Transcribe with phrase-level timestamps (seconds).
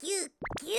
[0.00, 0.72] キュッキ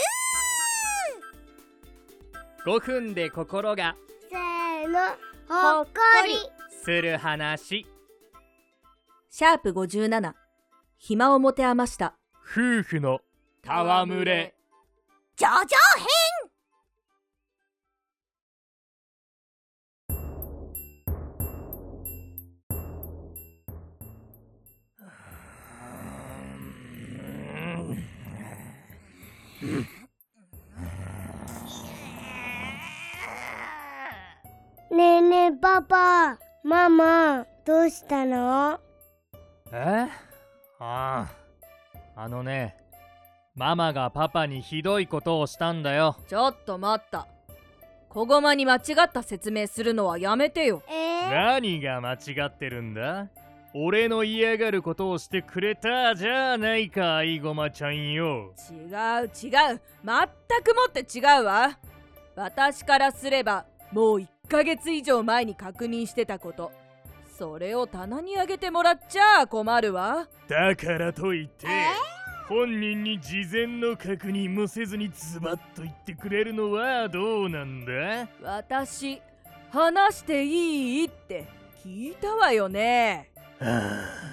[2.70, 3.96] ュ5分で心が。
[4.30, 5.00] せーの。
[5.48, 5.92] ほっこ
[6.28, 6.36] り。
[6.84, 7.88] する話。
[9.32, 10.34] シャープ57
[11.00, 12.16] 暇を持て余した。
[12.44, 13.22] 夫婦の
[13.64, 14.54] 戯れ。
[15.36, 16.08] ジョジョ編
[34.92, 38.80] ねえねえパパママどうしたの？
[39.72, 40.08] え？
[40.80, 41.28] ああ
[42.18, 42.76] あのね
[43.56, 46.18] ママがパパにひどいことをしたんだよ。
[46.28, 47.28] ちょっと待った。
[48.10, 50.84] 小駒に間違った説明するのはやめてよ。
[50.90, 53.28] えー、何が間違ってるんだ？
[53.78, 58.54] 俺の嫌がることをしてくれたじゃないかアイゴマちゃんよ。
[58.72, 59.30] 違う違う。
[59.30, 61.78] 全くもって違うわ。
[62.38, 66.72] 私からすればもう1ヶ月以上前に確認してたこと。
[67.38, 70.26] それを棚にあげてもらっちゃ困るわ。
[70.48, 71.68] だからといって
[72.48, 78.30] 本人に事前の確認もせずにズバッと言ってくれるのはどうなんだ？
[78.42, 79.22] 私
[79.70, 81.06] 話していい？
[81.08, 81.46] って
[81.84, 84.26] 聞いたわよねはあ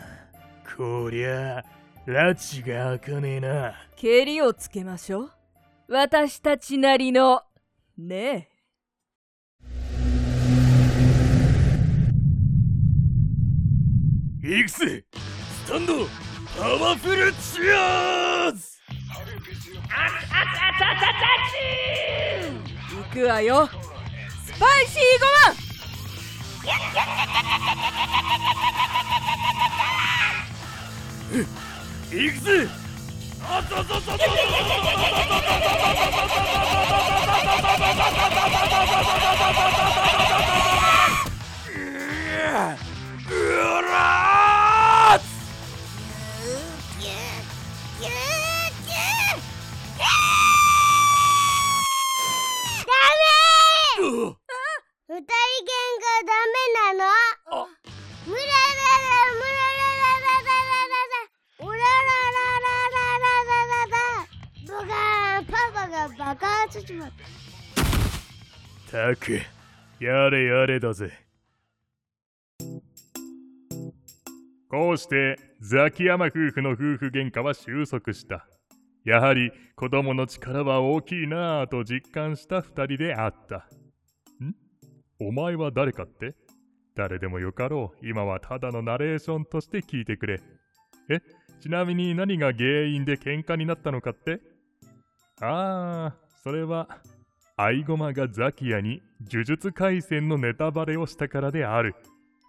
[0.76, 1.64] こりゃ
[2.06, 3.74] 拉致が開かねえな。
[3.94, 5.30] 蹴りをつけましょう。
[5.88, 7.42] 私たちなりの
[7.96, 8.48] ね
[14.44, 15.04] えいくぜ。
[15.12, 16.06] スタンド
[16.58, 17.38] パワフルチ
[17.72, 18.72] アーズ。
[22.90, 23.68] 行くわよ
[24.44, 25.72] スパイシーごま
[31.32, 32.68] 行くぜ。
[33.40, 34.28] あたたたた二
[56.26, 56.41] だ。
[66.72, 67.10] 爆発しまっ
[68.90, 69.40] たたく
[70.00, 71.12] やれやれだぜ。
[74.70, 78.46] こうしてザキヤマ夫婦の夫婦喧嘩は収束した。
[79.04, 83.68] やはり子供の力は大きいなぁと実感した二人であった。
[84.42, 84.54] ん？
[85.20, 86.34] お前は誰かって？
[86.94, 88.06] 誰でもよかろう。
[88.06, 90.40] 今はただのナレーションとして聞いてくれ。
[91.10, 91.20] え？
[91.60, 94.40] ちなみに何が原因で喧嘩になったのかって？
[95.40, 96.88] ああそれは
[97.56, 101.94] アイゴマがザキヤに呪術廻戦のネタバレをしたからである。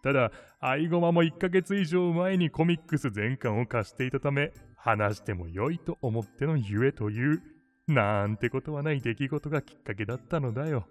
[0.01, 7.41] ただ、アイゴマも1ヶ月以上前にコミックス全巻を貸していたため、話しても良いと思ってのゆえという、
[7.87, 10.87] なんてことはない出来事がきっかけだったのだよ。